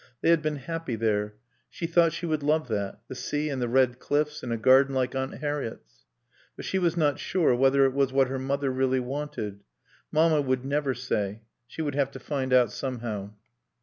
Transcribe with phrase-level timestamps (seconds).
[0.21, 1.35] They had been happy there.
[1.69, 4.95] She thought she would love that: the sea and the red cliffs and a garden
[4.95, 6.05] like Aunt Harriett's.
[6.55, 9.59] But she was not sure whether it was what her mother really wanted.
[10.11, 11.43] Mamma would never say.
[11.67, 13.35] She would have to find out somehow.